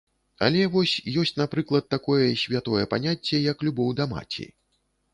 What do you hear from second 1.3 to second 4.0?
напрыклад, такое святое паняцце, як любоў